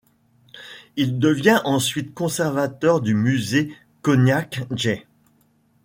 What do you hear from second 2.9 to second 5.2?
du Musée Cognacq-Jay.